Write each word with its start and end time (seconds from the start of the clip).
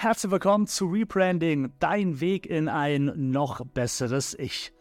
Herzlich 0.00 0.32
willkommen 0.32 0.66
zu 0.66 0.86
Rebranding, 0.86 1.74
dein 1.78 2.20
Weg 2.20 2.46
in 2.46 2.70
ein 2.70 3.12
noch 3.30 3.66
besseres 3.66 4.32
Ich. 4.32 4.72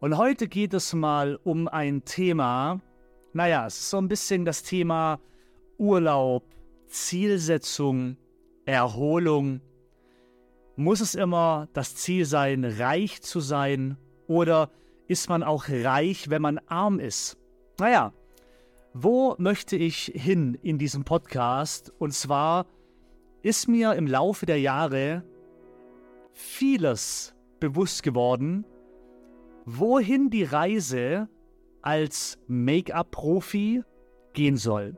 Und 0.00 0.18
heute 0.18 0.48
geht 0.48 0.74
es 0.74 0.92
mal 0.92 1.40
um 1.44 1.66
ein 1.66 2.04
Thema, 2.04 2.82
naja, 3.32 3.66
es 3.66 3.78
ist 3.78 3.88
so 3.88 3.96
ein 3.96 4.08
bisschen 4.08 4.44
das 4.44 4.62
Thema 4.64 5.18
Urlaub, 5.78 6.44
Zielsetzung, 6.88 8.18
Erholung. 8.66 9.62
Muss 10.76 11.00
es 11.00 11.14
immer 11.14 11.68
das 11.72 11.94
Ziel 11.94 12.26
sein, 12.26 12.62
reich 12.62 13.22
zu 13.22 13.40
sein? 13.40 13.96
Oder 14.26 14.68
ist 15.08 15.30
man 15.30 15.42
auch 15.42 15.70
reich, 15.70 16.28
wenn 16.28 16.42
man 16.42 16.60
arm 16.66 17.00
ist? 17.00 17.38
Naja, 17.78 18.12
wo 18.92 19.36
möchte 19.38 19.76
ich 19.76 20.12
hin 20.14 20.58
in 20.62 20.76
diesem 20.76 21.04
Podcast? 21.04 21.94
Und 21.98 22.12
zwar 22.12 22.66
ist 23.46 23.68
mir 23.68 23.94
im 23.94 24.08
Laufe 24.08 24.44
der 24.44 24.58
Jahre 24.58 25.22
vieles 26.32 27.32
bewusst 27.60 28.02
geworden, 28.02 28.64
wohin 29.64 30.30
die 30.30 30.42
Reise 30.42 31.28
als 31.80 32.40
Make-up-Profi 32.48 33.84
gehen 34.32 34.56
soll. 34.56 34.96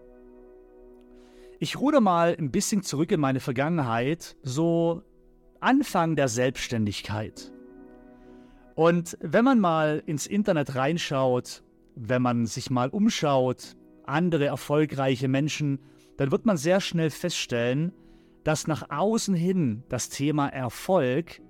Ich 1.58 1.78
ruder 1.78 2.00
mal 2.00 2.36
ein 2.38 2.50
bisschen 2.50 2.82
zurück 2.82 3.12
in 3.12 3.20
meine 3.20 3.40
Vergangenheit, 3.40 4.34
so 4.42 5.02
Anfang 5.60 6.16
der 6.16 6.28
Selbstständigkeit. 6.28 7.52
Und 8.74 9.18
wenn 9.20 9.44
man 9.44 9.60
mal 9.60 10.02
ins 10.06 10.26
Internet 10.26 10.74
reinschaut, 10.74 11.62
wenn 11.96 12.22
man 12.22 12.46
sich 12.46 12.70
mal 12.70 12.88
umschaut, 12.88 13.76
andere 14.06 14.46
erfolgreiche 14.46 15.28
Menschen, 15.28 15.80
dann 16.16 16.32
wird 16.32 16.46
man 16.46 16.56
sehr 16.56 16.80
schnell 16.80 17.10
feststellen, 17.10 17.92
dass 18.48 18.66
nach 18.66 18.88
außen 18.88 19.34
hin 19.34 19.82
das 19.90 20.08
Thema 20.08 20.48
Erfolg 20.48 21.42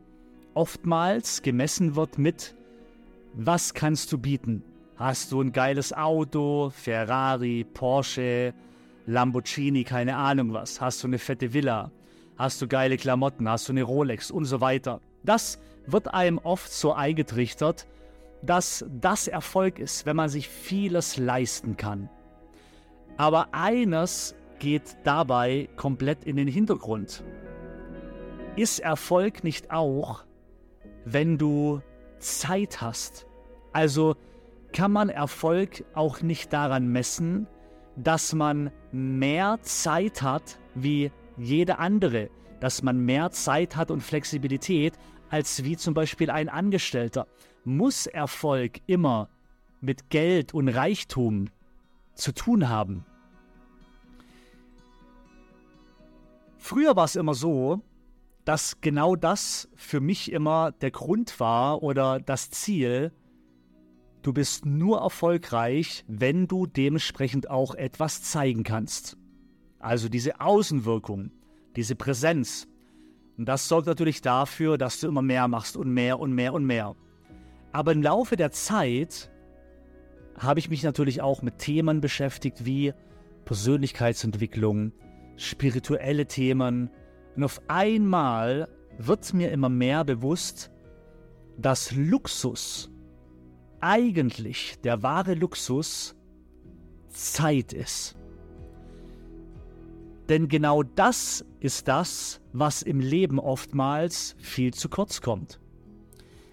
oftmals 0.55 1.43
gemessen 1.43 1.95
wird 1.95 2.19
mit, 2.19 2.57
was 3.35 3.73
kannst 3.73 4.11
du 4.11 4.19
bieten? 4.19 4.65
Hast 4.97 5.31
du 5.31 5.41
ein 5.41 5.53
geiles 5.53 5.93
Auto, 5.93 6.71
Ferrari, 6.71 7.65
Porsche, 7.73 8.53
Lamborghini, 9.07 9.85
keine 9.85 10.17
Ahnung 10.17 10.53
was? 10.53 10.81
Hast 10.81 11.05
du 11.05 11.07
eine 11.07 11.21
fette 11.21 11.53
Villa? 11.53 11.93
Hast 12.37 12.61
du 12.63 12.67
geile 12.67 12.97
Klamotten? 12.97 13.49
Hast 13.49 13.69
du 13.69 13.75
eine 13.75 13.85
Rolex 13.85 14.33
und 14.33 14.47
so 14.47 14.61
weiter? 14.61 15.01
Das 15.23 15.61
wird 15.87 16.13
einem 16.13 16.39
oft 16.39 16.73
so 16.73 16.95
eingetrichtert, 16.95 17.87
dass 18.43 18.85
das 19.01 19.29
Erfolg 19.29 19.79
ist, 19.79 20.05
wenn 20.05 20.17
man 20.17 20.31
sich 20.31 20.49
vieles 20.49 21.17
leisten 21.17 21.77
kann. 21.77 22.11
Aber 23.17 23.55
eines 23.55 24.35
geht 24.59 24.97
dabei 25.05 25.69
komplett 25.77 26.25
in 26.25 26.37
den 26.37 26.49
Hintergrund. 26.49 27.25
Ist 28.57 28.81
Erfolg 28.81 29.45
nicht 29.45 29.71
auch, 29.71 30.25
wenn 31.05 31.39
du 31.39 31.81
Zeit 32.19 32.81
hast? 32.81 33.27
Also 33.73 34.17
kann 34.73 34.93
man 34.93 35.09
Erfolg 35.09 35.85
auch 35.95 36.23
nicht 36.23 36.53
daran 36.53 36.89
messen, 36.89 37.47
dass 37.97 38.35
man 38.35 38.71
mehr 38.93 39.59
Zeit 39.63 40.23
hat 40.23 40.59
wie 40.75 41.11
jede 41.37 41.79
andere, 41.79 42.31
dass 42.61 42.83
man 42.83 42.99
mehr 42.99 43.31
Zeit 43.31 43.77
hat 43.77 43.91
und 43.91 44.03
Flexibilität 44.03 44.95
als 45.31 45.65
wie 45.65 45.77
zum 45.77 45.95
Beispiel 45.95 46.31
ein 46.31 46.49
Angestellter. 46.49 47.27
Muss 47.65 48.07
Erfolg 48.07 48.81
immer 48.87 49.29
mit 49.81 50.11
Geld 50.11 50.55
und 50.55 50.69
Reichtum 50.69 51.47
zu 52.15 52.33
tun 52.33 52.69
haben? 52.69 53.05
Früher 56.69 56.97
war 56.97 57.07
es 57.07 57.17
immer 57.17 57.33
so, 57.33 57.81
dass 58.45 58.83
genau 58.83 59.17
das 59.17 59.71
für 59.75 60.01
mich 60.01 60.31
immer 60.31 60.71
der 60.71 60.91
Grund 60.91 61.41
war 61.41 61.83
oder 61.83 62.21
das 62.21 62.51
Ziel. 62.51 63.11
Du 64.21 64.35
bist 64.35 64.67
nur 64.67 65.01
erfolgreich, 65.01 66.05
wenn 66.09 66.47
du 66.47 66.67
dementsprechend 66.67 67.49
auch 67.49 67.75
etwas 67.75 68.23
zeigen 68.23 68.65
kannst. 68.65 69.17
Also 69.79 70.11
diese 70.11 70.43
Außenwirkung, 70.43 71.31
diese 71.75 71.95
Präsenz. 71.95 72.69
Und 73.39 73.47
das 73.47 73.67
sorgt 73.67 73.87
natürlich 73.87 74.21
dafür, 74.21 74.77
dass 74.77 75.01
du 75.01 75.09
immer 75.09 75.23
mehr 75.23 75.49
machst 75.49 75.75
und 75.75 75.91
mehr 75.91 76.21
und 76.21 76.35
mehr 76.35 76.53
und 76.53 76.67
mehr. 76.67 76.97
Aber 77.73 77.93
im 77.93 78.03
Laufe 78.03 78.37
der 78.37 78.51
Zeit 78.51 79.31
habe 80.37 80.61
ich 80.61 80.69
mich 80.69 80.83
natürlich 80.83 81.23
auch 81.23 81.41
mit 81.41 81.57
Themen 81.57 82.03
beschäftigt 82.03 82.67
wie 82.67 82.93
Persönlichkeitsentwicklung, 83.47 84.93
spirituelle 85.39 86.27
Themen. 86.27 86.91
Und 87.35 87.45
auf 87.45 87.63
einmal 87.69 88.69
wird 88.99 89.33
mir 89.33 89.51
immer 89.51 89.69
mehr 89.69 90.05
bewusst, 90.05 90.71
dass 91.57 91.93
Luxus, 91.93 92.91
eigentlich 93.81 94.81
der 94.83 95.03
wahre 95.03 95.35
Luxus, 95.35 96.15
Zeit 97.09 97.73
ist. 97.73 98.17
Denn 100.29 100.49
genau 100.49 100.83
das 100.83 101.45
ist 101.61 101.89
das, 101.89 102.41
was 102.53 102.83
im 102.83 103.01
Leben 103.01 103.39
oftmals 103.39 104.37
viel 104.39 104.75
zu 104.75 104.89
kurz 104.89 105.21
kommt. 105.23 105.59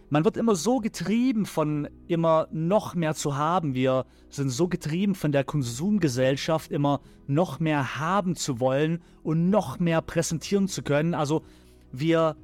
Man 0.10 0.24
wird 0.24 0.38
immer 0.38 0.56
so 0.56 0.80
getrieben 0.80 1.46
von 1.46 1.88
immer 2.08 2.48
noch 2.52 2.94
mehr 2.94 3.16
zu 3.16 3.36
haben. 3.36 3.74
Wir 3.74 4.06
sind 4.30 4.50
so 4.50 4.68
getrieben 4.68 5.16
von 5.16 5.32
der 5.32 5.44
Konsumgesellschaft, 5.44 6.72
immer 6.72 7.02
noch 7.28 7.60
mehr 7.60 7.98
haben 8.00 8.36
zu 8.36 8.60
wollen 8.60 9.02
und 9.24 9.50
noch 9.50 9.80
mehr 9.80 10.02
präsentieren 10.02 10.68
zu 10.68 10.84
können. 10.84 11.16
Also 11.16 11.44
wir, 11.92 12.36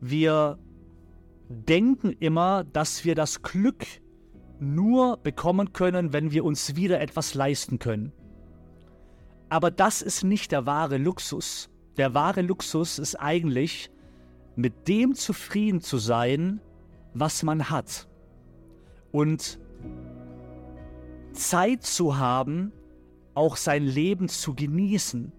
wir 0.00 0.58
denken 1.48 2.12
immer, 2.20 2.64
dass 2.64 3.04
wir 3.04 3.14
das 3.14 3.42
Glück 3.42 3.84
nur 4.60 5.16
bekommen 5.16 5.72
können, 5.72 6.12
wenn 6.12 6.30
wir 6.30 6.44
uns 6.44 6.76
wieder 6.76 7.00
etwas 7.00 7.34
leisten 7.34 7.78
können. 7.78 8.12
Aber 9.48 9.70
das 9.70 10.02
ist 10.02 10.24
nicht 10.24 10.52
der 10.52 10.66
wahre 10.66 10.98
Luxus. 10.98 11.70
Der 11.96 12.14
wahre 12.14 12.42
Luxus 12.42 12.98
ist 12.98 13.16
eigentlich, 13.16 13.90
mit 14.56 14.88
dem 14.88 15.14
zufrieden 15.14 15.80
zu 15.80 15.98
sein, 15.98 16.60
was 17.20 17.42
man 17.42 17.70
hat. 17.70 18.08
Und 19.12 19.58
Zeit 21.32 21.82
zu 21.82 22.18
haben, 22.18 22.72
auch 23.34 23.56
sein 23.56 23.84
Leben 23.84 24.28
zu 24.28 24.54
genießen. 24.54 25.32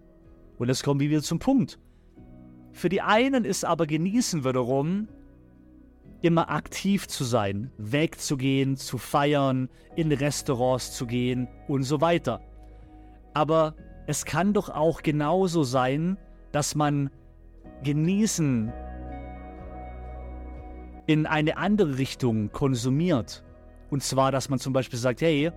Und 0.57 0.67
jetzt 0.67 0.83
kommen 0.83 0.99
wir 0.99 1.09
wieder 1.09 1.21
zum 1.21 1.39
Punkt. 1.39 1.79
Für 2.71 2.89
die 2.89 3.01
einen 3.01 3.45
ist 3.45 3.65
aber 3.65 3.87
genießen 3.87 4.45
wiederum, 4.45 5.07
immer 6.21 6.49
aktiv 6.49 7.07
zu 7.07 7.23
sein, 7.23 7.71
wegzugehen, 7.77 8.75
zu 8.75 8.97
feiern, 8.97 9.69
in 9.95 10.11
Restaurants 10.11 10.93
zu 10.93 11.05
gehen 11.05 11.47
und 11.67 11.83
so 11.83 12.01
weiter. 12.01 12.41
Aber 13.33 13.75
es 14.07 14.25
kann 14.25 14.53
doch 14.53 14.69
auch 14.69 15.01
genauso 15.01 15.63
sein, 15.63 16.17
dass 16.51 16.75
man 16.75 17.09
genießen 17.83 18.73
in 21.09 21.25
eine 21.25 21.57
andere 21.57 21.97
Richtung 21.97 22.51
konsumiert. 22.51 23.43
Und 23.89 24.03
zwar, 24.03 24.31
dass 24.31 24.47
man 24.47 24.59
zum 24.59 24.73
Beispiel 24.73 24.99
sagt, 24.99 25.21
hey, 25.21 25.51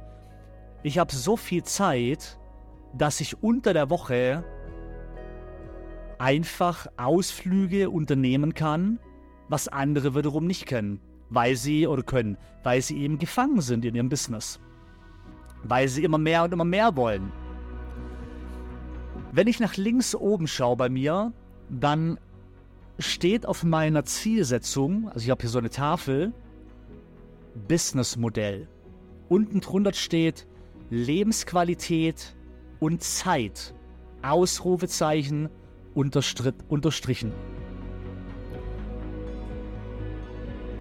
ich 0.82 0.96
habe 0.96 1.12
so 1.12 1.36
viel 1.36 1.62
Zeit, 1.62 2.38
dass 2.96 3.20
ich 3.20 3.42
unter 3.42 3.74
der 3.74 3.90
Woche 3.90 4.44
einfach 6.18 6.86
Ausflüge 6.96 7.90
unternehmen 7.90 8.54
kann, 8.54 8.98
was 9.50 9.68
andere 9.68 10.14
wiederum 10.14 10.46
nicht 10.46 10.64
können, 10.64 11.00
weil 11.28 11.54
sie 11.54 11.86
oder 11.86 12.02
können, 12.02 12.38
weil 12.62 12.80
sie 12.80 13.02
eben 13.02 13.18
gefangen 13.18 13.60
sind 13.60 13.84
in 13.84 13.94
ihrem 13.94 14.08
Business, 14.08 14.58
weil 15.64 15.86
sie 15.86 16.02
immer 16.02 16.16
mehr 16.16 16.44
und 16.44 16.54
immer 16.54 16.64
mehr 16.64 16.96
wollen. 16.96 17.30
Wenn 19.32 19.48
ich 19.48 19.60
nach 19.60 19.76
links 19.76 20.14
oben 20.14 20.46
schaue 20.46 20.76
bei 20.76 20.88
mir, 20.88 21.34
dann 21.68 22.18
steht 22.98 23.46
auf 23.46 23.64
meiner 23.64 24.04
Zielsetzung, 24.04 25.08
also 25.08 25.20
ich 25.20 25.30
habe 25.30 25.40
hier 25.40 25.50
so 25.50 25.58
eine 25.58 25.70
Tafel, 25.70 26.32
Businessmodell. 27.68 28.68
Unten 29.28 29.60
drunter 29.60 29.92
steht 29.92 30.46
Lebensqualität 30.90 32.34
und 32.80 33.02
Zeit. 33.02 33.74
Ausrufezeichen 34.22 35.48
unterstrichen. 35.94 37.32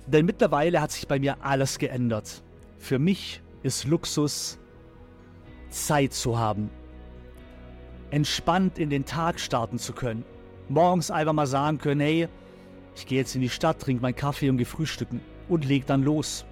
Denn 0.06 0.26
mittlerweile 0.26 0.82
hat 0.82 0.92
sich 0.92 1.08
bei 1.08 1.20
mir 1.20 1.44
alles 1.44 1.80
geändert. 1.80 2.44
Für 2.78 3.00
mich 3.00 3.42
ist 3.64 3.86
Luxus, 3.86 4.60
Zeit 5.70 6.14
zu 6.14 6.38
haben. 6.38 6.70
Entspannt 8.12 8.78
in 8.78 8.90
den 8.90 9.06
Tag 9.06 9.40
starten 9.40 9.80
zu 9.80 9.94
können 9.94 10.26
morgens 10.72 11.12
einfach 11.12 11.34
mal 11.34 11.48
sagen 11.48 11.78
können, 11.78 12.02
hey, 12.02 12.28
ich 12.96 13.06
gehe 13.06 13.20
jetzt 13.20 13.36
in 13.36 13.42
die 13.42 13.50
Stadt, 13.50 13.80
trinke 13.80 14.02
meinen 14.02 14.16
Kaffee 14.16 14.50
und 14.50 14.58
gehe 14.58 14.66
frühstücken 14.66 15.22
und 15.50 15.66
leg 15.66 15.86
dann 15.86 16.04
los. 16.04 16.46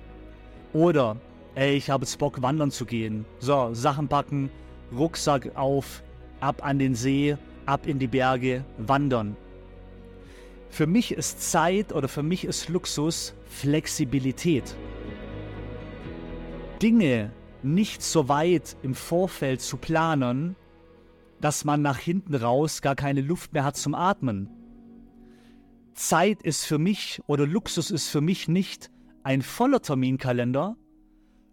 Oder, 0.73 1.17
ey, 1.55 1.75
ich 1.75 1.89
habe 1.89 2.03
jetzt 2.03 2.17
Bock, 2.19 2.41
wandern 2.41 2.71
zu 2.71 2.85
gehen. 2.85 3.25
So, 3.39 3.73
Sachen 3.73 4.07
packen, 4.07 4.49
Rucksack 4.95 5.55
auf, 5.55 6.03
ab 6.39 6.63
an 6.63 6.79
den 6.79 6.95
See, 6.95 7.37
ab 7.65 7.87
in 7.87 7.99
die 7.99 8.07
Berge, 8.07 8.63
wandern. 8.77 9.35
Für 10.69 10.85
mich 10.85 11.11
ist 11.11 11.51
Zeit 11.51 11.93
oder 11.93 12.07
für 12.07 12.23
mich 12.23 12.45
ist 12.45 12.69
Luxus 12.69 13.33
Flexibilität. 13.45 14.75
Dinge 16.81 17.31
nicht 17.63 18.01
so 18.01 18.29
weit 18.29 18.77
im 18.83 18.95
Vorfeld 18.95 19.61
zu 19.61 19.77
planen, 19.77 20.55
dass 21.41 21.65
man 21.65 21.81
nach 21.81 21.97
hinten 21.97 22.35
raus 22.35 22.81
gar 22.81 22.95
keine 22.95 23.21
Luft 23.21 23.53
mehr 23.53 23.63
hat 23.63 23.77
zum 23.77 23.95
Atmen. 23.95 24.49
Zeit 25.93 26.43
ist 26.43 26.65
für 26.65 26.77
mich 26.77 27.21
oder 27.27 27.45
Luxus 27.45 27.91
ist 27.91 28.09
für 28.09 28.21
mich 28.21 28.47
nicht 28.47 28.89
ein 29.23 29.41
voller 29.41 29.81
Terminkalender. 29.81 30.77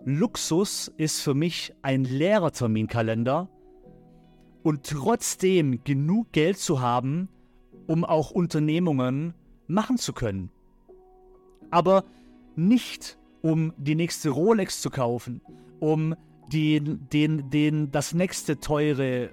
Luxus 0.04 0.92
ist 0.96 1.20
für 1.20 1.34
mich 1.34 1.74
ein 1.82 2.04
leerer 2.04 2.52
Terminkalender 2.52 3.48
und 4.62 4.84
trotzdem 4.84 5.82
genug 5.82 6.32
Geld 6.32 6.58
zu 6.58 6.80
haben, 6.80 7.28
um 7.86 8.04
auch 8.04 8.30
Unternehmungen 8.30 9.34
machen 9.66 9.98
zu 9.98 10.12
können. 10.12 10.50
Aber 11.70 12.04
nicht 12.54 13.18
um 13.42 13.72
die 13.76 13.94
nächste 13.94 14.30
Rolex 14.30 14.80
zu 14.80 14.90
kaufen, 14.90 15.40
um 15.80 16.14
den, 16.52 17.08
den, 17.12 17.50
den, 17.50 17.90
das 17.90 18.14
nächste 18.14 18.60
teure 18.60 19.30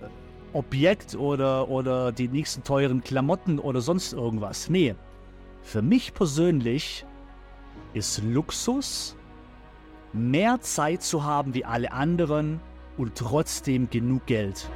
Objekt 0.54 1.16
oder, 1.16 1.70
oder 1.70 2.12
die 2.12 2.28
nächsten 2.28 2.64
teuren 2.64 3.04
Klamotten 3.04 3.60
oder 3.60 3.82
sonst 3.82 4.14
irgendwas. 4.14 4.70
Nee, 4.70 4.96
für 5.62 5.82
mich 5.82 6.14
persönlich 6.14 7.06
ist 7.94 8.24
Luxus 8.24 9.16
mehr 10.14 10.62
Zeit 10.62 11.02
zu 11.02 11.24
haben 11.24 11.54
wie 11.54 11.66
alle 11.66 11.92
anderen 11.92 12.60
und 12.98 13.16
trotzdem 13.16 13.90
genug 13.90 14.26
Geld. 14.28 14.70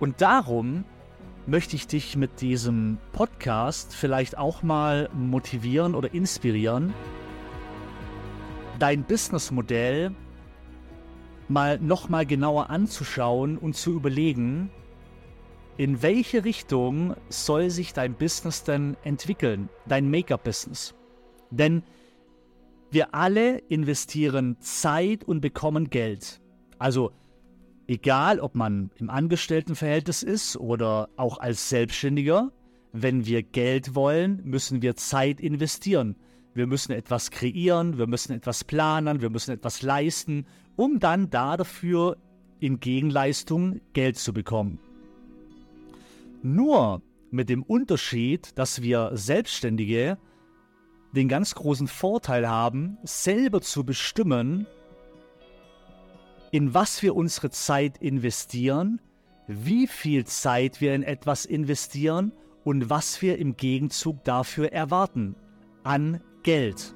Und 0.00 0.20
darum 0.20 0.84
möchte 1.46 1.74
ich 1.74 1.86
dich 1.86 2.16
mit 2.16 2.40
diesem 2.40 2.98
Podcast 3.12 3.94
vielleicht 3.94 4.38
auch 4.38 4.62
mal 4.62 5.08
motivieren 5.12 5.94
oder 5.94 6.14
inspirieren, 6.14 6.94
dein 8.78 9.02
Businessmodell 9.02 10.12
mal 11.48 11.78
nochmal 11.78 12.26
genauer 12.26 12.70
anzuschauen 12.70 13.58
und 13.58 13.74
zu 13.74 13.92
überlegen, 13.92 14.70
in 15.76 16.02
welche 16.02 16.44
Richtung 16.44 17.14
soll 17.28 17.70
sich 17.70 17.92
dein 17.92 18.14
Business 18.14 18.64
denn 18.64 18.96
entwickeln, 19.04 19.68
dein 19.86 20.10
Make-up-Business? 20.10 20.94
Denn 21.50 21.82
wir 22.90 23.14
alle 23.14 23.58
investieren 23.68 24.56
Zeit 24.60 25.24
und 25.24 25.40
bekommen 25.40 25.88
Geld. 25.90 26.40
Also 26.78 27.12
egal, 27.86 28.40
ob 28.40 28.54
man 28.54 28.90
im 28.96 29.10
Angestelltenverhältnis 29.10 30.22
ist 30.22 30.56
oder 30.56 31.08
auch 31.16 31.38
als 31.38 31.68
Selbstständiger, 31.68 32.50
wenn 32.92 33.26
wir 33.26 33.42
Geld 33.42 33.94
wollen, 33.94 34.40
müssen 34.44 34.82
wir 34.82 34.96
Zeit 34.96 35.40
investieren. 35.40 36.16
Wir 36.58 36.66
müssen 36.66 36.90
etwas 36.90 37.30
kreieren, 37.30 37.98
wir 37.98 38.08
müssen 38.08 38.32
etwas 38.32 38.64
planen, 38.64 39.20
wir 39.20 39.30
müssen 39.30 39.52
etwas 39.52 39.82
leisten, 39.82 40.44
um 40.74 40.98
dann 40.98 41.30
da 41.30 41.56
dafür 41.56 42.16
in 42.58 42.80
Gegenleistung 42.80 43.80
Geld 43.92 44.18
zu 44.18 44.32
bekommen. 44.32 44.80
Nur 46.42 47.00
mit 47.30 47.48
dem 47.48 47.62
Unterschied, 47.62 48.58
dass 48.58 48.82
wir 48.82 49.12
Selbstständige 49.14 50.18
den 51.12 51.28
ganz 51.28 51.54
großen 51.54 51.86
Vorteil 51.86 52.48
haben, 52.48 52.98
selber 53.04 53.60
zu 53.60 53.84
bestimmen, 53.84 54.66
in 56.50 56.74
was 56.74 57.04
wir 57.04 57.14
unsere 57.14 57.50
Zeit 57.50 57.98
investieren, 57.98 59.00
wie 59.46 59.86
viel 59.86 60.24
Zeit 60.24 60.80
wir 60.80 60.96
in 60.96 61.04
etwas 61.04 61.44
investieren 61.44 62.32
und 62.64 62.90
was 62.90 63.22
wir 63.22 63.38
im 63.38 63.56
Gegenzug 63.56 64.24
dafür 64.24 64.72
erwarten 64.72 65.36
an 65.84 66.20
Geld. 66.48 66.94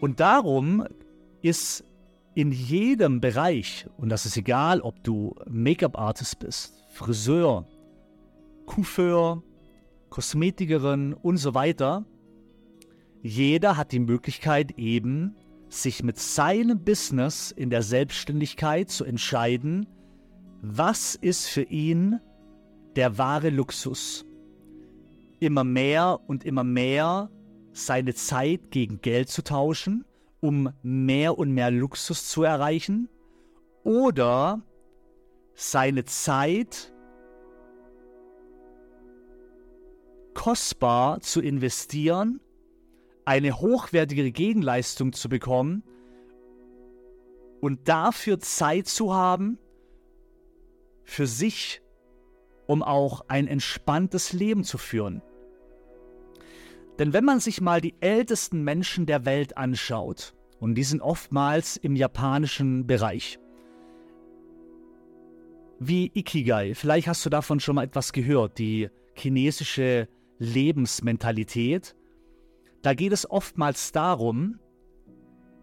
Und 0.00 0.20
darum 0.20 0.86
ist 1.40 1.84
in 2.36 2.52
jedem 2.52 3.20
Bereich, 3.20 3.88
und 3.96 4.10
das 4.10 4.26
ist 4.26 4.36
egal, 4.36 4.80
ob 4.80 5.02
du 5.02 5.34
Make-up-Artist 5.50 6.38
bist, 6.38 6.84
Friseur, 6.92 7.66
Coiffeur, 8.66 9.42
Kosmetikerin 10.08 11.14
und 11.14 11.38
so 11.38 11.52
weiter, 11.52 12.04
jeder 13.22 13.76
hat 13.76 13.90
die 13.90 13.98
Möglichkeit 13.98 14.78
eben, 14.78 15.34
sich 15.68 16.04
mit 16.04 16.20
seinem 16.20 16.84
Business 16.84 17.50
in 17.50 17.70
der 17.70 17.82
Selbstständigkeit 17.82 18.88
zu 18.88 19.04
entscheiden, 19.04 19.88
was 20.60 21.16
ist 21.16 21.48
für 21.48 21.64
ihn 21.64 22.20
der 22.94 23.18
wahre 23.18 23.50
Luxus. 23.50 24.24
Immer 25.42 25.64
mehr 25.64 26.20
und 26.28 26.44
immer 26.44 26.62
mehr 26.62 27.28
seine 27.72 28.14
Zeit 28.14 28.70
gegen 28.70 29.00
Geld 29.00 29.28
zu 29.28 29.42
tauschen, 29.42 30.04
um 30.38 30.70
mehr 30.84 31.36
und 31.36 31.50
mehr 31.50 31.72
Luxus 31.72 32.28
zu 32.28 32.44
erreichen, 32.44 33.08
oder 33.82 34.62
seine 35.54 36.04
Zeit 36.04 36.94
kostbar 40.32 41.20
zu 41.22 41.40
investieren, 41.40 42.40
eine 43.24 43.58
hochwertige 43.58 44.30
Gegenleistung 44.30 45.12
zu 45.12 45.28
bekommen 45.28 45.82
und 47.60 47.88
dafür 47.88 48.38
Zeit 48.38 48.86
zu 48.86 49.12
haben 49.12 49.58
für 51.02 51.26
sich, 51.26 51.82
um 52.68 52.84
auch 52.84 53.24
ein 53.26 53.48
entspanntes 53.48 54.32
Leben 54.32 54.62
zu 54.62 54.78
führen. 54.78 55.20
Denn 56.98 57.12
wenn 57.12 57.24
man 57.24 57.40
sich 57.40 57.60
mal 57.60 57.80
die 57.80 57.94
ältesten 58.00 58.62
Menschen 58.62 59.06
der 59.06 59.24
Welt 59.24 59.56
anschaut, 59.56 60.34
und 60.60 60.76
die 60.76 60.84
sind 60.84 61.00
oftmals 61.00 61.76
im 61.76 61.96
japanischen 61.96 62.86
Bereich, 62.86 63.38
wie 65.80 66.12
Ikigai, 66.14 66.74
vielleicht 66.74 67.08
hast 67.08 67.26
du 67.26 67.30
davon 67.30 67.58
schon 67.58 67.74
mal 67.74 67.84
etwas 67.84 68.12
gehört, 68.12 68.58
die 68.58 68.88
chinesische 69.14 70.08
Lebensmentalität, 70.38 71.96
da 72.82 72.94
geht 72.94 73.12
es 73.12 73.28
oftmals 73.28 73.92
darum, 73.92 74.58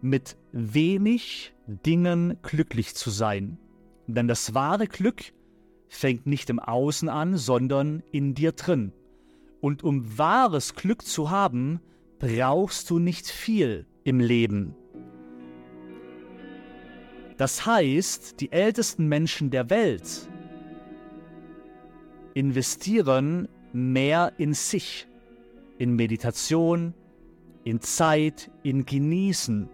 mit 0.00 0.36
wenig 0.52 1.54
Dingen 1.66 2.38
glücklich 2.42 2.94
zu 2.94 3.10
sein. 3.10 3.58
Denn 4.06 4.26
das 4.26 4.54
wahre 4.54 4.86
Glück 4.86 5.32
fängt 5.88 6.26
nicht 6.26 6.50
im 6.50 6.58
Außen 6.58 7.08
an, 7.08 7.36
sondern 7.36 8.02
in 8.10 8.34
dir 8.34 8.52
drin. 8.52 8.92
Und 9.60 9.84
um 9.84 10.18
wahres 10.18 10.74
Glück 10.74 11.02
zu 11.02 11.30
haben, 11.30 11.80
brauchst 12.18 12.88
du 12.90 12.98
nicht 12.98 13.28
viel 13.28 13.86
im 14.04 14.20
Leben. 14.20 14.74
Das 17.36 17.64
heißt, 17.64 18.40
die 18.40 18.52
ältesten 18.52 19.08
Menschen 19.08 19.50
der 19.50 19.70
Welt 19.70 20.28
investieren 22.34 23.48
mehr 23.72 24.32
in 24.38 24.52
sich, 24.54 25.08
in 25.78 25.94
Meditation, 25.94 26.94
in 27.64 27.80
Zeit, 27.80 28.50
in 28.62 28.84
Genießen. 28.84 29.68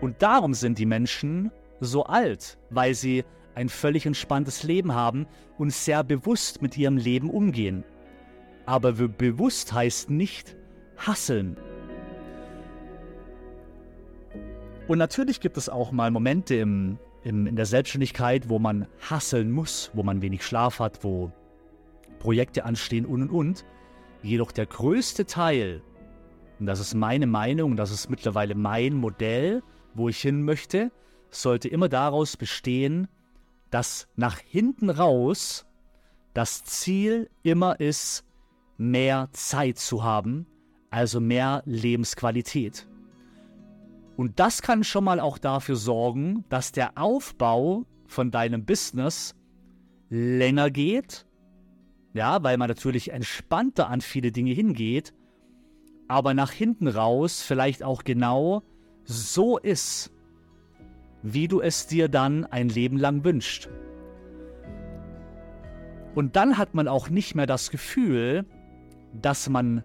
Und 0.00 0.22
darum 0.22 0.54
sind 0.54 0.78
die 0.78 0.86
Menschen 0.86 1.50
so 1.80 2.04
alt, 2.04 2.58
weil 2.70 2.94
sie 2.94 3.24
ein 3.54 3.68
völlig 3.68 4.06
entspanntes 4.06 4.62
Leben 4.62 4.94
haben 4.94 5.26
und 5.58 5.72
sehr 5.72 6.02
bewusst 6.02 6.62
mit 6.62 6.76
ihrem 6.76 6.96
Leben 6.96 7.30
umgehen. 7.30 7.84
Aber 8.66 8.92
bewusst 8.92 9.72
heißt 9.72 10.10
nicht 10.10 10.56
hasseln. 10.96 11.56
Und 14.88 14.98
natürlich 14.98 15.40
gibt 15.40 15.56
es 15.56 15.68
auch 15.68 15.92
mal 15.92 16.10
Momente 16.10 16.56
im, 16.56 16.98
im, 17.22 17.46
in 17.46 17.56
der 17.56 17.66
Selbstständigkeit, 17.66 18.48
wo 18.48 18.58
man 18.58 18.86
hasseln 19.08 19.50
muss, 19.50 19.90
wo 19.94 20.02
man 20.02 20.22
wenig 20.22 20.44
Schlaf 20.44 20.78
hat, 20.78 21.04
wo 21.04 21.32
Projekte 22.18 22.64
anstehen 22.64 23.06
und 23.06 23.22
und 23.22 23.30
und. 23.30 23.64
Jedoch 24.22 24.52
der 24.52 24.66
größte 24.66 25.26
Teil 25.26 25.82
und 26.58 26.66
das 26.66 26.80
ist 26.80 26.94
meine 26.94 27.26
Meinung, 27.26 27.76
das 27.76 27.90
ist 27.90 28.08
mittlerweile 28.08 28.54
mein 28.54 28.94
Modell, 28.94 29.62
wo 29.94 30.08
ich 30.08 30.20
hin 30.20 30.42
möchte, 30.42 30.92
sollte 31.30 31.68
immer 31.68 31.88
daraus 31.88 32.36
bestehen, 32.36 33.08
dass 33.70 34.08
nach 34.16 34.38
hinten 34.38 34.90
raus 34.90 35.66
das 36.32 36.64
Ziel 36.64 37.28
immer 37.42 37.80
ist, 37.80 38.23
mehr 38.76 39.28
Zeit 39.32 39.78
zu 39.78 40.02
haben, 40.02 40.46
also 40.90 41.20
mehr 41.20 41.62
Lebensqualität. 41.66 42.88
Und 44.16 44.38
das 44.38 44.62
kann 44.62 44.84
schon 44.84 45.04
mal 45.04 45.20
auch 45.20 45.38
dafür 45.38 45.76
sorgen, 45.76 46.44
dass 46.48 46.72
der 46.72 46.96
Aufbau 46.96 47.84
von 48.06 48.30
deinem 48.30 48.64
Business 48.64 49.34
länger 50.08 50.70
geht, 50.70 51.26
ja, 52.12 52.42
weil 52.42 52.56
man 52.58 52.68
natürlich 52.68 53.10
entspannter 53.10 53.88
an 53.88 54.00
viele 54.00 54.30
Dinge 54.30 54.52
hingeht 54.52 55.14
aber 56.08 56.34
nach 56.34 56.50
hinten 56.50 56.88
raus 56.88 57.42
vielleicht 57.42 57.82
auch 57.82 58.04
genau 58.04 58.62
so 59.04 59.58
ist, 59.58 60.12
wie 61.22 61.48
du 61.48 61.60
es 61.60 61.86
dir 61.86 62.08
dann 62.08 62.44
ein 62.44 62.68
Leben 62.68 62.98
lang 62.98 63.24
wünschst. 63.24 63.68
Und 66.14 66.36
dann 66.36 66.58
hat 66.58 66.74
man 66.74 66.86
auch 66.86 67.08
nicht 67.08 67.34
mehr 67.34 67.46
das 67.46 67.70
Gefühl, 67.70 68.44
dass 69.20 69.48
man 69.48 69.84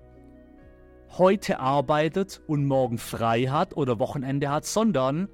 heute 1.18 1.60
arbeitet 1.60 2.42
und 2.48 2.66
morgen 2.66 2.98
frei 2.98 3.44
hat 3.44 3.76
oder 3.76 4.00
Wochenende 4.00 4.50
hat, 4.50 4.66
sondern 4.66 5.28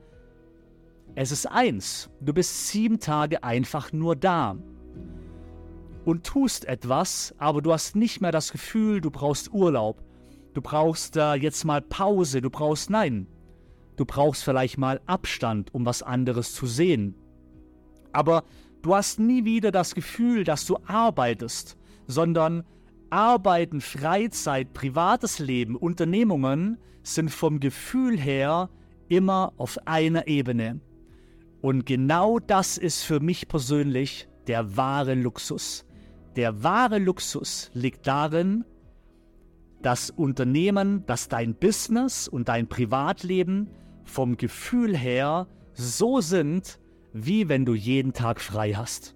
es 1.16 1.32
ist 1.32 1.46
eins. 1.46 2.10
Du 2.22 2.34
bist 2.34 2.68
sieben 2.68 3.00
Tage 3.00 3.44
einfach 3.44 3.92
nur 3.94 4.16
da 4.16 4.58
und 6.06 6.26
tust 6.26 6.66
etwas, 6.66 7.34
aber 7.38 7.62
du 7.62 7.74
hast 7.74 7.96
nicht 7.96 8.22
mehr 8.22 8.32
das 8.32 8.52
Gefühl, 8.52 9.02
du 9.02 9.12
brauchst 9.12 9.52
Urlaub. 9.54 10.02
Du 10.54 10.62
brauchst 10.62 11.18
äh, 11.18 11.34
jetzt 11.34 11.66
mal 11.66 11.82
Pause. 11.82 12.42
Du 12.42 12.50
brauchst 12.50 12.90
nein. 12.90 13.28
Du 13.98 14.06
brauchst 14.06 14.44
vielleicht 14.44 14.78
mal 14.78 15.02
Abstand, 15.06 15.74
um 15.74 15.86
was 15.86 16.02
anderes 16.02 16.54
zu 16.54 16.66
sehen. 16.66 17.16
Aber 18.14 18.44
du 18.82 18.96
hast 18.96 19.20
nie 19.20 19.44
wieder 19.44 19.72
das 19.72 19.96
Gefühl, 19.96 20.44
dass 20.44 20.66
du 20.66 20.78
arbeitest, 20.86 21.78
sondern 22.08 22.64
Arbeiten, 23.16 23.80
Freizeit, 23.80 24.74
privates 24.74 25.40
Leben, 25.40 25.78
Unternehmungen 25.78 26.78
sind 27.02 27.32
vom 27.32 27.62
Gefühl 27.62 28.20
her 28.20 28.70
immer 29.08 29.54
auf 29.56 29.78
einer 29.86 30.28
Ebene. 30.28 30.82
Und 31.62 31.86
genau 31.86 32.40
das 32.40 32.78
ist 32.78 33.04
für 33.04 33.22
mich 33.22 33.48
persönlich 33.48 34.28
der 34.48 34.76
wahre 34.76 35.14
Luxus. 35.14 35.86
Der 36.36 36.62
wahre 36.62 37.00
Luxus 37.00 37.72
liegt 37.74 38.06
darin, 38.06 38.66
dass 39.82 40.10
Unternehmen, 40.10 41.06
dass 41.06 41.30
dein 41.30 41.56
Business 41.56 42.28
und 42.28 42.50
dein 42.50 42.68
Privatleben 42.68 43.70
vom 44.04 44.36
Gefühl 44.36 44.98
her 44.98 45.48
so 45.74 46.20
sind, 46.20 46.82
wie 47.14 47.48
wenn 47.48 47.64
du 47.64 47.76
jeden 47.76 48.12
Tag 48.12 48.42
frei 48.42 48.74
hast. 48.74 49.15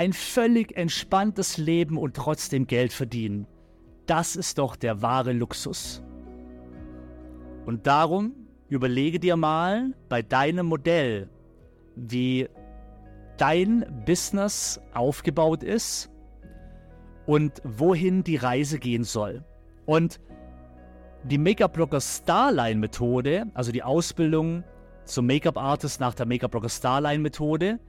Ein 0.00 0.14
völlig 0.14 0.78
entspanntes 0.78 1.58
Leben 1.58 1.98
und 1.98 2.16
trotzdem 2.16 2.66
Geld 2.66 2.90
verdienen, 2.90 3.46
das 4.06 4.34
ist 4.34 4.56
doch 4.56 4.74
der 4.74 5.02
wahre 5.02 5.34
Luxus. 5.34 6.02
Und 7.66 7.86
darum 7.86 8.32
überlege 8.70 9.20
dir 9.20 9.36
mal 9.36 9.92
bei 10.08 10.22
deinem 10.22 10.68
Modell, 10.68 11.28
wie 11.96 12.48
dein 13.36 13.84
Business 14.06 14.80
aufgebaut 14.94 15.62
ist 15.62 16.08
und 17.26 17.60
wohin 17.62 18.24
die 18.24 18.36
Reise 18.36 18.78
gehen 18.78 19.04
soll. 19.04 19.44
Und 19.84 20.18
die 21.24 21.36
Make-up-Blogger 21.36 22.00
Starline-Methode, 22.00 23.48
also 23.52 23.70
die 23.70 23.82
Ausbildung 23.82 24.64
zum 25.04 25.26
Make-up-Artist 25.26 26.00
nach 26.00 26.14
der 26.14 26.24
Make-up-Blogger 26.24 26.70
Starline-Methode, 26.70 27.80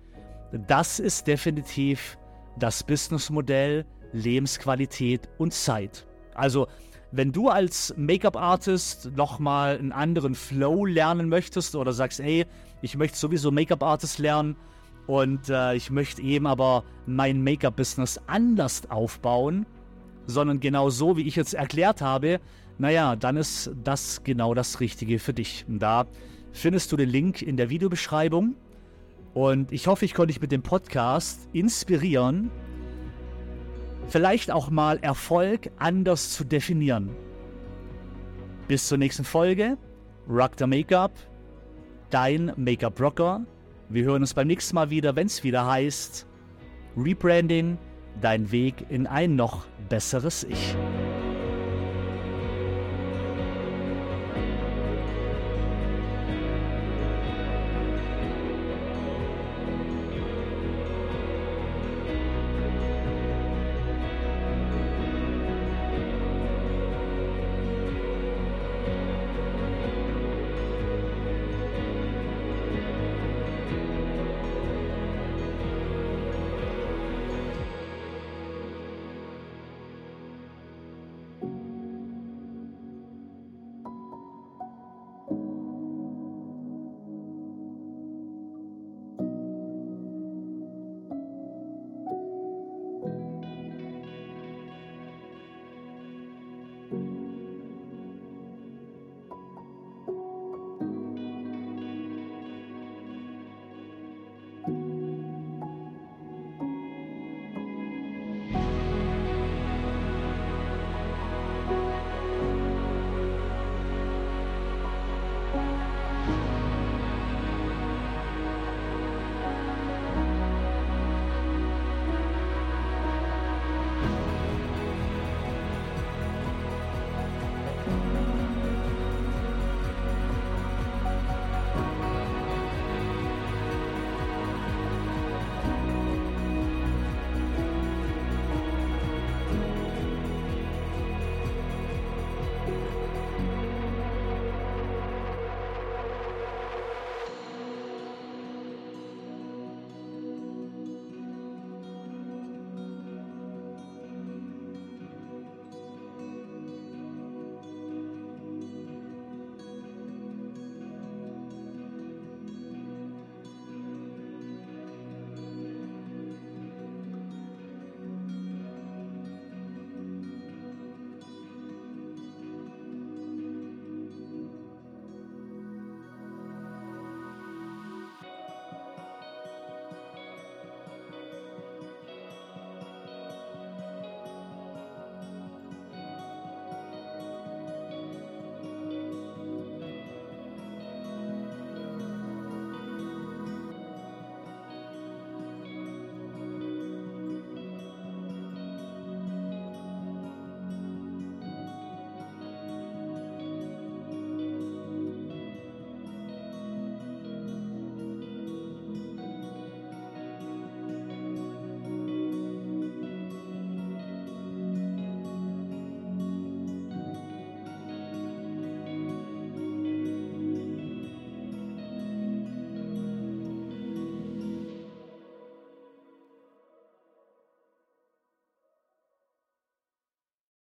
das 0.51 0.99
ist 0.99 1.27
definitiv 1.27 2.17
das 2.57 2.83
Businessmodell, 2.83 3.85
Lebensqualität 4.11 5.29
und 5.37 5.53
Zeit. 5.53 6.05
Also, 6.33 6.67
wenn 7.11 7.31
du 7.31 7.49
als 7.49 7.93
Make-up-Artist 7.97 9.11
nochmal 9.15 9.77
einen 9.77 9.91
anderen 9.91 10.35
Flow 10.35 10.85
lernen 10.85 11.27
möchtest 11.27 11.75
oder 11.75 11.91
sagst, 11.91 12.19
ey, 12.21 12.45
ich 12.81 12.95
möchte 12.95 13.17
sowieso 13.17 13.51
Make-up-Artist 13.51 14.19
lernen 14.19 14.55
und 15.07 15.49
äh, 15.49 15.75
ich 15.75 15.91
möchte 15.91 16.21
eben 16.21 16.47
aber 16.47 16.85
mein 17.05 17.43
Make-up-Business 17.43 18.19
anders 18.27 18.89
aufbauen, 18.89 19.65
sondern 20.25 20.59
genau 20.59 20.89
so, 20.89 21.17
wie 21.17 21.27
ich 21.27 21.35
jetzt 21.35 21.53
erklärt 21.53 22.01
habe, 22.01 22.39
naja, 22.77 23.15
dann 23.15 23.37
ist 23.37 23.71
das 23.83 24.23
genau 24.23 24.53
das 24.53 24.79
Richtige 24.79 25.19
für 25.19 25.33
dich. 25.33 25.65
Und 25.67 25.79
da 25.79 26.07
findest 26.53 26.91
du 26.91 26.97
den 26.97 27.09
Link 27.09 27.41
in 27.41 27.57
der 27.57 27.69
Videobeschreibung. 27.69 28.55
Und 29.33 29.71
ich 29.71 29.87
hoffe, 29.87 30.05
ich 30.05 30.13
konnte 30.13 30.33
dich 30.33 30.41
mit 30.41 30.51
dem 30.51 30.61
Podcast 30.61 31.47
inspirieren, 31.53 32.51
vielleicht 34.09 34.51
auch 34.51 34.69
mal 34.69 34.99
Erfolg 35.01 35.71
anders 35.77 36.31
zu 36.31 36.43
definieren. 36.43 37.09
Bis 38.67 38.87
zur 38.87 38.97
nächsten 38.97 39.23
Folge. 39.23 39.77
Rock 40.29 40.51
the 40.57 40.67
Make-up, 40.67 41.11
dein 42.09 42.53
Make-up-Rocker. 42.55 43.45
Wir 43.89 44.03
hören 44.05 44.21
uns 44.21 44.33
beim 44.33 44.47
nächsten 44.47 44.75
Mal 44.75 44.89
wieder, 44.89 45.15
wenn 45.15 45.27
es 45.27 45.43
wieder 45.43 45.65
heißt 45.65 46.27
Rebranding, 46.95 47.77
dein 48.21 48.51
Weg 48.51 48.85
in 48.89 49.07
ein 49.07 49.35
noch 49.35 49.65
besseres 49.89 50.43
Ich. 50.43 50.75